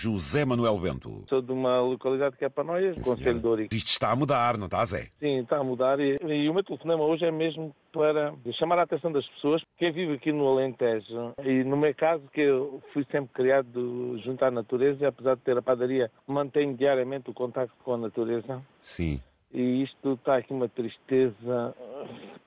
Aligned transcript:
José 0.00 0.46
Manuel 0.46 0.78
Bento. 0.78 1.24
Sou 1.28 1.42
de 1.42 1.52
uma 1.52 1.78
localidade 1.80 2.34
que 2.34 2.44
é 2.44 2.48
Panóias, 2.48 2.96
Conselho 3.04 3.38
de 3.38 3.46
Ourique. 3.46 3.76
Isto 3.76 3.88
está 3.88 4.10
a 4.10 4.16
mudar, 4.16 4.56
não 4.56 4.64
está, 4.64 4.82
Zé? 4.86 5.08
Sim, 5.18 5.40
está 5.40 5.58
a 5.58 5.64
mudar 5.64 6.00
e, 6.00 6.18
e 6.22 6.48
o 6.48 6.54
meu 6.54 6.64
telefonema 6.64 7.04
hoje 7.04 7.26
é 7.26 7.30
mesmo 7.30 7.76
para 7.92 8.32
chamar 8.58 8.78
a 8.78 8.84
atenção 8.84 9.12
das 9.12 9.26
pessoas. 9.26 9.62
Quem 9.76 9.92
vive 9.92 10.14
aqui 10.14 10.32
no 10.32 10.48
Alentejo, 10.48 11.34
e 11.44 11.62
no 11.64 11.76
meu 11.76 11.94
caso, 11.94 12.22
que 12.32 12.40
eu 12.40 12.82
fui 12.94 13.04
sempre 13.10 13.30
criado 13.34 14.18
junto 14.24 14.42
à 14.42 14.50
natureza, 14.50 15.04
e 15.04 15.06
apesar 15.06 15.34
de 15.34 15.42
ter 15.42 15.58
a 15.58 15.62
padaria, 15.62 16.10
mantenho 16.26 16.74
diariamente 16.74 17.28
o 17.28 17.34
contacto 17.34 17.74
com 17.84 17.92
a 17.92 17.98
natureza. 17.98 18.62
Sim. 18.80 19.20
E 19.52 19.82
isto 19.82 20.12
está 20.12 20.36
aqui 20.36 20.52
uma 20.52 20.68
tristeza, 20.68 21.74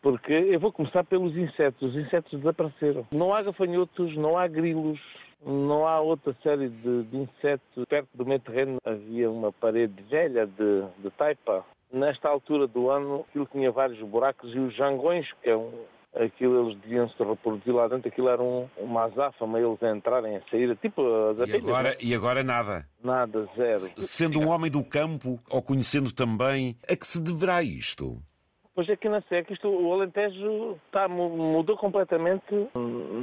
porque 0.02 0.32
eu 0.32 0.60
vou 0.60 0.72
começar 0.72 1.04
pelos 1.04 1.36
insetos. 1.36 1.90
Os 1.90 1.96
insetos 1.98 2.40
desapareceram. 2.40 3.06
Não 3.12 3.34
há 3.34 3.44
gafanhotos, 3.44 4.16
não 4.16 4.38
há 4.38 4.48
grilos, 4.48 5.00
não 5.46 5.88
há 5.88 6.00
outra 6.00 6.36
série 6.44 6.70
de, 6.70 7.04
de 7.04 7.18
insetos. 7.18 7.86
Perto 7.88 8.08
do 8.14 8.26
meu 8.26 8.40
terreno 8.40 8.78
havia 8.86 9.30
uma 9.30 9.52
parede 9.52 10.02
velha 10.04 10.46
de, 10.48 10.84
de 11.00 11.10
taipa. 11.12 11.64
Nesta 11.92 12.28
altura 12.30 12.68
do 12.68 12.90
ano, 12.90 13.26
aquilo 13.30 13.48
tinha 13.52 13.72
vários 13.72 14.00
buracos 14.08 14.54
e 14.56 14.60
os 14.60 14.76
jangões, 14.76 15.28
que 15.44 15.50
é 15.50 15.56
um, 15.56 15.72
aquilo 16.16 16.68
eles 16.70 16.82
deviam 16.82 17.08
se 17.10 17.24
reproduzir 17.24 17.74
lá 17.74 17.88
dentro, 17.88 18.08
aquilo 18.08 18.30
era 18.30 18.42
um, 18.42 18.68
uma 18.78 19.04
azáfama, 19.04 19.60
eles 19.60 19.80
entrarem 19.84 20.38
a 20.38 20.42
sair, 20.50 20.76
tipo 20.78 21.02
as 21.30 21.38
E 21.38 21.44
abelhas. 21.44 21.64
agora, 21.64 21.90
né? 21.92 21.96
e 22.02 22.16
agora 22.16 22.44
nada. 22.44 22.88
Nada, 23.04 23.48
zero. 23.56 23.88
Sendo 23.98 24.40
um 24.40 24.48
homem 24.50 24.72
do 24.72 24.84
campo, 24.84 25.40
ou 25.52 25.62
conhecendo 25.62 26.12
também, 26.12 26.76
a 26.90 26.96
que 26.96 27.06
se 27.06 27.22
deverá 27.22 27.62
isto? 27.62 28.18
Pois 28.76 28.90
aqui 28.90 29.08
na 29.08 29.22
SEC, 29.22 29.52
isto, 29.54 29.68
o 29.70 29.94
Alentejo 29.94 30.80
tá, 30.92 31.08
mu- 31.08 31.30
mudou 31.30 31.78
completamente. 31.78 32.44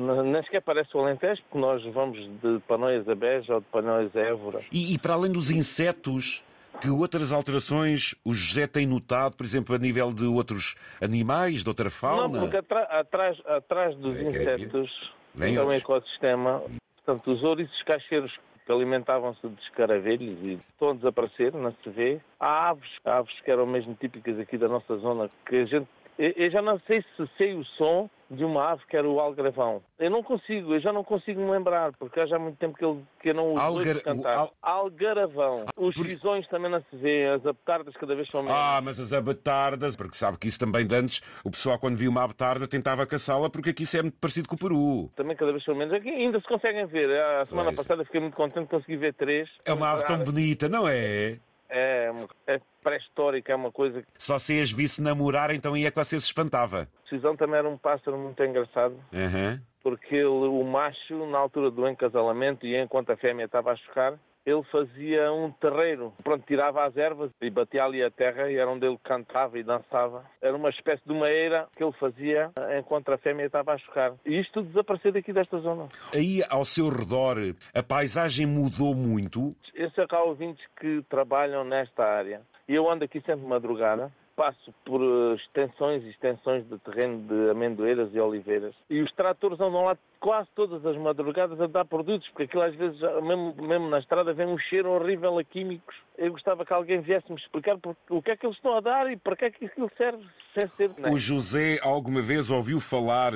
Nem 0.01 0.43
sequer 0.43 0.63
parece 0.63 0.97
o 0.97 1.01
Alentejo, 1.01 1.43
porque 1.43 1.59
nós 1.59 1.85
vamos 1.93 2.19
de 2.41 2.59
Panóias 2.67 3.09
a 3.09 3.15
Beja 3.15 3.55
ou 3.55 3.61
de 3.61 3.67
Panóias 3.67 4.15
a 4.17 4.21
Évora. 4.21 4.61
E, 4.73 4.95
e 4.95 4.99
para 4.99 5.15
além 5.15 5.31
dos 5.31 5.51
insetos, 5.51 6.45
que 6.81 6.89
outras 6.89 7.33
alterações 7.33 8.15
o 8.25 8.33
José 8.33 8.67
tem 8.67 8.87
notado, 8.87 9.37
por 9.37 9.45
exemplo, 9.45 9.75
a 9.75 9.79
nível 9.79 10.13
de 10.13 10.25
outros 10.25 10.77
animais, 11.01 11.63
de 11.63 11.69
outra 11.69 11.91
fauna? 11.91 12.41
Não, 12.41 12.49
porque 12.49 12.57
atrás, 12.57 13.41
atrás 13.47 13.97
dos 13.97 14.17
É 14.17 14.25
que 14.25 14.37
é 14.37 14.55
insetos 14.57 15.13
Vem 15.35 15.57
é 15.57 15.63
um 15.63 15.71
ecossistema. 15.71 16.63
Portanto, 16.97 17.33
os 17.33 17.43
ouriços 17.43 17.83
caixeiros 17.83 18.33
que 18.65 18.73
alimentavam-se 18.73 19.47
de 19.47 19.61
escaravelhos 19.63 20.39
e 20.43 20.61
estão 20.71 20.91
a 20.91 20.95
desaparecer, 20.95 21.53
não 21.55 21.75
se 21.83 21.91
vê. 21.91 22.21
Há 22.39 22.71
aves, 22.71 22.91
aves 23.05 23.41
que 23.41 23.51
eram 23.51 23.67
mesmo 23.67 23.97
típicas 24.01 24.39
aqui 24.39 24.57
da 24.57 24.69
nossa 24.69 24.97
zona, 24.99 25.29
que 25.47 25.57
a 25.57 25.65
gente... 25.65 25.89
Eu 26.19 26.51
já 26.51 26.61
não 26.61 26.79
sei 26.87 27.03
se 27.17 27.31
sei 27.39 27.55
o 27.55 27.65
som 27.65 28.11
de 28.31 28.45
uma 28.45 28.71
ave 28.71 28.83
que 28.89 28.97
era 28.97 29.09
o 29.09 29.19
algravão. 29.19 29.83
Eu 29.99 30.11
não 30.11 30.23
consigo, 30.23 30.73
eu 30.75 30.81
já 30.81 30.93
não 30.93 31.03
consigo 31.03 31.41
me 31.41 31.51
lembrar, 31.51 31.93
porque 31.99 32.21
há 32.21 32.27
já 32.27 32.39
muito 32.39 32.57
tempo 32.59 32.77
que, 32.79 32.85
ele, 32.85 33.03
que 33.21 33.31
eu 33.31 33.35
não 33.35 33.55
os 33.55 33.61
Algar- 33.61 34.03
cantar. 34.03 34.35
o 34.35 34.39
al- 34.39 34.55
Algaravão. 34.63 35.65
Os 35.77 35.95
por- 35.95 36.07
também 36.51 36.71
não 36.71 36.81
se 36.91 36.97
vê, 36.97 37.27
as 37.29 37.45
apetardas 37.45 37.95
cada 37.97 38.15
vez 38.15 38.29
são 38.29 38.43
menos. 38.43 38.57
Ah, 38.59 38.81
mas 38.83 38.99
as 39.01 39.13
abatardas, 39.13 39.97
porque 39.97 40.17
sabe 40.17 40.39
que 40.39 40.47
isso 40.49 40.59
também 40.59 40.87
de 40.87 40.95
antes, 40.95 41.21
o 41.45 41.51
pessoal 41.51 41.79
quando 41.79 41.97
via 41.97 42.09
uma 42.09 42.25
abatarda 42.25 42.67
tentava 42.69 43.07
caçá-la, 43.07 43.51
porque 43.51 43.71
aqui 43.71 43.83
isso 43.83 43.97
é 43.97 44.03
muito 44.03 44.19
parecido 44.19 44.49
com 44.49 44.55
o 44.55 44.59
peru. 44.59 45.11
Também 45.17 45.37
cada 45.37 45.51
vez 45.53 45.65
são 45.65 45.75
menos. 45.75 45.93
Aqui 45.95 46.09
ainda 46.09 46.41
se 46.41 46.47
conseguem 46.47 46.87
ver. 46.87 47.11
A 47.21 47.47
semana 47.47 47.73
Pois. 47.73 47.77
passada 47.87 48.05
fiquei 48.05 48.21
muito 48.21 48.37
contente, 48.37 48.69
consegui 48.69 48.97
ver 48.97 49.15
três. 49.15 49.49
É 49.65 49.73
uma 49.73 49.91
ave 49.93 50.05
tão 50.07 50.19
bonita, 50.23 50.69
não 50.69 50.87
é? 50.89 51.39
É, 51.71 52.11
é 52.47 52.61
pré-histórica, 52.83 53.53
é 53.53 53.57
uma 53.57 53.71
coisa. 53.71 54.03
que- 54.03 54.09
Só 54.19 54.39
se 54.39 54.61
as 54.61 54.71
visse 54.73 55.01
namorar, 55.01 55.51
então 55.55 55.77
ia 55.77 55.91
que 55.91 55.97
você 55.97 56.19
se 56.21 56.27
espantava. 56.27 56.89
Decisão 57.05 57.37
também 57.37 57.59
era 57.59 57.69
um 57.69 57.79
pássaro 57.79 58.19
muito 58.19 58.43
engraçado, 58.43 58.95
Aham. 59.15 59.61
Porque 59.83 60.15
ele, 60.15 60.27
o 60.27 60.63
macho, 60.65 61.27
na 61.27 61.39
altura 61.39 61.71
do 61.71 61.89
encasalamento 61.89 62.67
e 62.67 62.77
enquanto 62.77 63.11
a 63.11 63.17
fêmea 63.17 63.47
estava 63.47 63.73
a 63.73 63.77
chocar, 63.77 64.19
ele 64.45 64.63
fazia 64.65 65.33
um 65.33 65.51
terreiro. 65.53 66.13
Pronto, 66.23 66.45
tirava 66.47 66.85
as 66.85 66.97
ervas 66.97 67.31
e 67.41 67.51
batia 67.51 67.85
ali 67.85 68.03
a 68.03 68.11
terra 68.11 68.51
e 68.51 68.57
era 68.57 68.71
onde 68.71 68.87
ele 68.87 68.99
cantava 69.03 69.59
e 69.59 69.63
dançava. 69.63 70.25
Era 70.41 70.57
uma 70.57 70.71
espécie 70.71 71.03
de 71.05 71.13
uma 71.13 71.29
eira 71.29 71.69
que 71.77 71.85
ele 71.85 71.93
fazia 71.93 72.51
enquanto 72.79 73.11
a 73.13 73.19
fêmea 73.19 73.47
estava 73.47 73.73
a 73.73 73.79
chocar. 73.79 74.15
E 74.25 74.41
isto 74.41 74.63
desapareceu 74.63 75.13
daqui 75.13 75.33
desta 75.33 75.59
zona. 75.59 75.89
Aí 76.13 76.43
ao 76.49 76.65
seu 76.65 76.89
redor, 76.89 77.37
a 77.75 77.83
paisagem 77.83 78.47
mudou 78.47 78.95
muito. 78.95 79.55
Sei 79.75 80.07
que 80.07 80.15
há 80.15 80.23
ouvintes 80.23 80.65
que 80.79 81.03
trabalham 81.09 81.65
nesta 81.65 82.05
área. 82.05 82.43
E 82.69 82.75
eu 82.75 82.89
ando 82.89 83.05
aqui 83.05 83.21
sempre 83.21 83.47
madrugada, 83.47 84.13
passo 84.41 84.73
por 84.87 85.03
eh, 85.03 85.35
extensões 85.35 86.03
e 86.03 86.09
extensões 86.09 86.67
de 86.67 86.79
terreno 86.79 87.19
de 87.29 87.51
amendoeiras 87.51 88.09
e 88.15 88.19
oliveiras. 88.19 88.75
E 88.89 89.03
os 89.03 89.13
tratores 89.13 89.61
andam 89.61 89.85
lá 89.85 89.99
quase 90.19 90.49
todas 90.55 90.85
as 90.85 90.97
madrugadas 90.97 91.61
a 91.61 91.67
dar 91.67 91.85
produtos, 91.85 92.29
porque 92.29 92.45
aquilo 92.45 92.63
às 92.63 92.75
vezes, 92.75 92.99
mesmo, 93.23 93.55
mesmo 93.61 93.89
na 93.89 93.99
estrada, 93.99 94.33
vem 94.35 94.47
um 94.47 94.59
cheiro 94.59 94.91
horrível 94.91 95.39
a 95.39 95.45
químicos. 95.45 95.95
Eu 96.17 96.33
gostava 96.33 96.65
que 96.65 96.73
alguém 96.73 97.01
viesse 97.01 97.31
me 97.31 97.39
explicar 97.39 97.79
o 98.11 98.23
que 98.23 98.31
é 98.31 98.37
que 98.37 98.45
eles 98.45 98.57
estão 98.57 98.77
a 98.77 98.81
dar 98.81 99.11
e 99.11 99.17
para 99.17 99.35
que 99.35 99.45
é 99.47 99.51
que 99.51 99.65
aquilo 99.65 99.91
serve, 99.97 100.23
sem 100.55 100.69
ser... 100.77 100.91
O 101.11 101.19
José 101.19 101.79
alguma 101.83 102.21
vez 102.21 102.51
ouviu 102.51 102.79
falar 102.79 103.33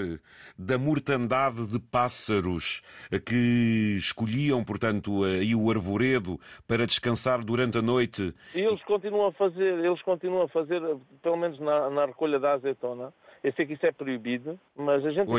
da 0.59 0.77
mortandade 0.77 1.67
de 1.67 1.81
pássaros 1.81 2.83
que 3.27 3.97
escolhiam, 3.97 4.63
portanto, 4.63 5.25
aí 5.25 5.55
o 5.55 5.71
arvoredo 5.71 6.39
para 6.69 6.85
descansar 6.85 7.43
durante 7.43 7.79
a 7.79 7.83
noite. 7.83 8.35
E 8.55 8.61
eles 8.61 8.83
continuam 8.85 9.29
a 9.29 9.33
fazer, 9.33 9.79
eles 9.83 10.03
continuam 10.03 10.43
a 10.43 10.49
fazer, 10.49 10.83
pelo 11.23 11.37
menos 11.37 11.59
na, 11.61 11.91
na 11.91 12.07
recolha 12.07 12.39
da 12.39 12.53
azeitona. 12.53 13.13
Eu 13.43 13.53
sei 13.53 13.67
que 13.67 13.75
isso 13.75 13.87
é 13.87 13.93
proibido, 13.93 14.59
mas 14.75 15.05
a 15.05 15.11
gente 15.11 15.31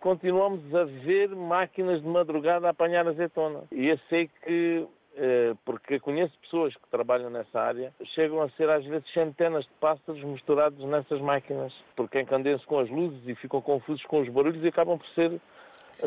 continuamos 0.00 0.74
a 0.74 0.84
ver 0.84 1.28
máquinas 1.28 2.00
de 2.00 2.08
madrugada 2.08 2.66
a 2.66 2.70
apanhar 2.70 3.06
azeitona. 3.06 3.64
E 3.70 3.88
eu 3.88 3.98
sei 4.08 4.30
que, 4.42 4.86
eh, 5.14 5.52
porque 5.62 6.00
conheço 6.00 6.32
pessoas 6.38 6.74
que 6.74 6.88
trabalham 6.90 7.28
nessa 7.28 7.60
área, 7.60 7.92
chegam 8.14 8.40
a 8.40 8.48
ser 8.50 8.70
às 8.70 8.82
vezes 8.86 9.06
centenas 9.12 9.64
de 9.64 9.70
pássaros 9.78 10.24
misturados 10.24 10.82
nessas 10.86 11.20
máquinas, 11.20 11.70
porque 11.94 12.18
encandem-se 12.18 12.64
com 12.64 12.78
as 12.78 12.88
luzes 12.88 13.20
e 13.28 13.34
ficam 13.34 13.60
confusos 13.60 14.04
com 14.06 14.20
os 14.20 14.28
barulhos 14.30 14.64
e 14.64 14.68
acabam 14.68 14.96
por 14.96 15.06
ser 15.08 15.38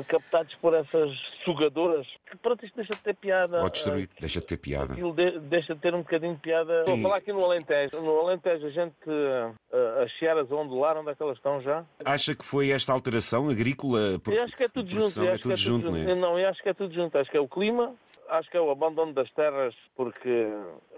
captados 0.07 0.55
por 0.55 0.73
essas 0.73 1.11
sugadoras. 1.51 2.05
Que 2.29 2.37
pronto, 2.37 2.65
isto 2.65 2.75
deixa 2.75 2.93
de 2.93 2.99
ter 3.01 3.15
piada. 3.15 3.61
Ou 3.63 3.69
destruir. 3.69 4.09
Deixa 4.19 4.39
de 4.39 4.45
ter 4.45 4.57
piada. 4.57 4.93
Aquilo 4.93 5.13
de- 5.13 5.39
deixa 5.39 5.73
de 5.73 5.81
ter 5.81 5.95
um 5.95 5.99
bocadinho 5.99 6.35
de 6.35 6.41
piada. 6.41 6.79
Estou 6.81 6.95
a 6.95 7.01
falar 7.01 7.17
aqui 7.17 7.31
no 7.31 7.43
Alentejo. 7.45 8.01
No 8.01 8.19
Alentejo, 8.19 8.67
a 8.67 8.69
gente, 8.69 8.95
eh, 9.07 10.03
as 10.03 10.11
chiaras 10.11 10.51
a 10.51 10.55
ondular, 10.55 10.97
onde 10.97 11.09
é 11.11 11.15
que 11.15 11.23
elas 11.23 11.37
estão 11.37 11.61
já? 11.61 11.85
Acha 12.03 12.35
que 12.35 12.43
foi 12.43 12.71
esta 12.71 12.91
alteração 12.93 13.49
agrícola? 13.49 14.19
por- 14.23 14.33
Eu 14.33 14.43
acho 14.43 14.55
que 14.57 14.63
é 14.63 14.67
tudo 14.69 14.89
produção? 14.89 15.07
junto. 15.09 15.19
eu 15.23 15.29
É 15.29 15.33
acho 15.33 15.37
que 15.43 15.49
tudo 15.49 15.57
junto, 15.57 15.85
junto. 15.87 15.97
não 16.03 16.11
é? 16.11 16.15
Não, 16.15 16.39
eu 16.39 16.49
acho 16.49 16.61
que 16.61 16.69
é 16.69 16.73
tudo 16.73 16.93
junto. 16.93 17.17
Acho 17.17 17.31
que 17.31 17.37
é 17.37 17.39
o 17.39 17.47
clima, 17.47 17.95
acho 18.29 18.49
que 18.49 18.57
é 18.57 18.61
o 18.61 18.69
abandono 18.69 19.13
das 19.13 19.31
terras, 19.31 19.73
porque 19.95 20.47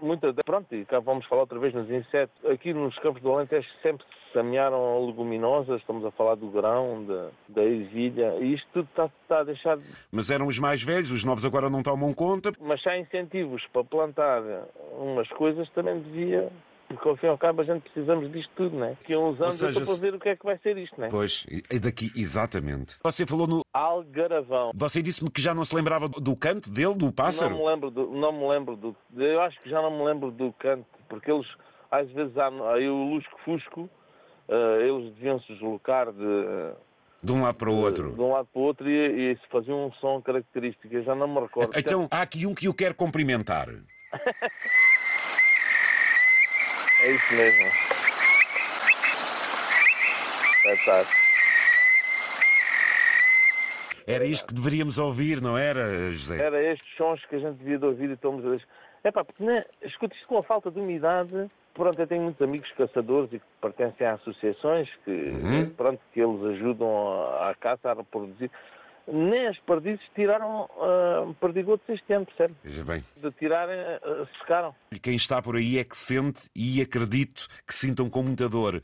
muita. 0.02 0.32
Pronto, 0.44 0.74
e 0.74 0.84
cá 0.84 0.98
vamos 1.00 1.24
falar 1.26 1.42
outra 1.42 1.58
vez 1.58 1.72
nos 1.74 1.88
insetos. 1.90 2.34
Aqui 2.46 2.72
nos 2.74 2.96
campos 2.98 3.22
do 3.22 3.32
Alentejo 3.32 3.68
sempre 3.82 4.04
se 4.06 4.19
semearam 4.32 5.06
leguminosas, 5.06 5.80
estamos 5.80 6.04
a 6.04 6.10
falar 6.10 6.34
do 6.36 6.48
grão, 6.48 7.04
da, 7.04 7.28
da 7.48 7.62
ervilha, 7.62 8.36
e 8.40 8.54
isto 8.54 8.66
tudo 8.72 8.88
está, 8.90 9.10
está 9.22 9.40
a 9.40 9.44
deixar. 9.44 9.78
Mas 10.10 10.30
eram 10.30 10.46
os 10.46 10.58
mais 10.58 10.82
velhos, 10.82 11.10
os 11.10 11.24
novos 11.24 11.44
agora 11.44 11.68
não 11.68 11.82
tomam 11.82 12.12
conta. 12.12 12.52
Mas 12.60 12.82
se 12.82 12.88
há 12.88 12.98
incentivos 12.98 13.62
para 13.72 13.84
plantar 13.84 14.42
umas 14.98 15.28
coisas, 15.30 15.68
também 15.70 16.00
devia. 16.00 16.50
Porque 16.88 17.08
ao 17.08 17.16
fim 17.16 17.26
e 17.26 17.28
ao 17.28 17.38
cabo 17.38 17.62
a 17.62 17.64
gente 17.64 17.82
precisamos 17.82 18.32
disto 18.32 18.50
tudo, 18.56 18.76
não 18.76 18.86
é? 18.86 18.96
Que 19.04 19.16
uns 19.16 19.40
anos 19.40 19.54
seja, 19.54 19.80
para 19.80 19.94
ver 19.94 20.12
o 20.12 20.18
que 20.18 20.28
é 20.28 20.34
que 20.34 20.44
vai 20.44 20.58
ser 20.58 20.76
isto, 20.76 20.98
não 20.98 21.06
é? 21.06 21.08
Pois, 21.08 21.46
e 21.48 21.78
daqui, 21.78 22.10
exatamente. 22.16 22.96
Você 23.04 23.24
falou 23.24 23.46
no. 23.46 23.64
Algaravão. 23.72 24.72
Você 24.74 25.00
disse-me 25.00 25.30
que 25.30 25.40
já 25.40 25.54
não 25.54 25.62
se 25.62 25.74
lembrava 25.74 26.08
do 26.08 26.36
canto 26.36 26.68
dele, 26.68 26.94
do 26.94 27.12
pássaro? 27.12 27.50
Não 27.50 27.58
me 27.58 27.64
lembro 27.64 27.90
do, 27.92 28.10
não 28.10 28.32
me 28.32 28.48
lembro 28.48 28.76
do, 28.76 28.96
eu 29.16 29.40
acho 29.40 29.60
que 29.62 29.70
já 29.70 29.80
não 29.80 29.98
me 29.98 30.04
lembro 30.04 30.32
do 30.32 30.52
canto, 30.54 30.84
porque 31.08 31.30
eles 31.30 31.46
às 31.90 32.10
vezes 32.10 32.36
há 32.38 32.48
aí 32.72 32.88
o 32.88 33.14
lusco-fusco, 33.14 33.82
eh, 33.82 34.09
eles 34.80 35.14
deviam 35.14 35.40
se 35.40 35.52
deslocar 35.52 36.10
de, 36.12 36.72
De 37.22 37.32
um 37.32 37.42
lado 37.42 37.54
para 37.56 37.70
o 37.70 37.76
outro. 37.76 38.12
de 38.12 38.20
um 38.20 38.32
lado 38.32 38.48
para 38.52 38.60
o 38.60 38.64
outro 38.64 38.88
e, 38.90 39.32
e 39.32 39.36
se 39.36 39.46
faziam 39.48 39.86
um 39.86 39.92
som 39.94 40.20
característico, 40.20 40.92
eu 40.92 41.02
já 41.04 41.14
não 41.14 41.28
me 41.28 41.40
recordo. 41.40 41.72
Então, 41.76 42.08
há 42.10 42.22
aqui 42.22 42.46
um 42.46 42.54
que 42.54 42.66
eu 42.66 42.74
quero 42.74 42.94
cumprimentar. 42.94 43.68
É 47.02 47.12
isso 47.12 47.34
mesmo. 47.34 47.64
Fantástico. 50.62 51.20
Era 54.06 54.24
isto 54.26 54.48
que 54.48 54.54
deveríamos 54.54 54.98
ouvir, 54.98 55.40
não 55.40 55.56
era, 55.56 56.12
José? 56.12 56.42
Era 56.42 56.62
estes 56.62 56.96
sons 56.96 57.24
que 57.26 57.36
a 57.36 57.38
gente 57.38 57.58
devia 57.58 57.78
de 57.78 57.86
ouvir 57.86 58.10
e 58.10 58.14
estamos 58.14 58.44
a. 58.44 58.58
É 59.02 59.10
pá, 59.10 59.24
porque 59.24 59.42
né, 59.42 59.64
escuta 59.82 60.14
isto 60.14 60.26
com 60.28 60.38
a 60.38 60.42
falta 60.42 60.70
de 60.70 60.78
umidade. 60.78 61.50
Pronto, 61.72 61.98
eu 62.00 62.06
tenho 62.06 62.22
muitos 62.22 62.42
amigos 62.46 62.70
caçadores 62.72 63.32
e 63.32 63.38
que 63.38 63.44
pertencem 63.60 64.06
a 64.06 64.14
associações 64.14 64.88
que, 65.04 65.10
Uhum. 65.10 65.70
pronto, 65.70 66.00
que 66.12 66.20
eles 66.20 66.42
ajudam 66.56 66.88
a, 67.22 67.50
a 67.50 67.54
caça 67.54 67.90
a 67.90 67.94
reproduzir. 67.94 68.50
Nem 69.12 69.46
as 69.48 69.58
perdizes 69.60 70.04
tiraram 70.14 70.66
uh, 70.76 71.34
perdigotos 71.40 71.88
este 71.88 72.12
ano, 72.12 72.26
percebe? 72.26 72.54
Veja 72.62 72.84
bem. 72.84 73.02
De 73.16 73.30
tirarem, 73.32 73.76
ah, 73.80 74.26
secaram. 74.38 74.74
E 74.92 75.00
quem 75.00 75.16
está 75.16 75.40
por 75.42 75.56
aí 75.56 75.78
é 75.78 75.84
que 75.84 75.96
sente 75.96 76.48
e 76.54 76.80
acredito 76.80 77.48
que 77.66 77.74
sintam 77.74 78.08
com 78.10 78.22
muita 78.22 78.48
dor 78.48 78.78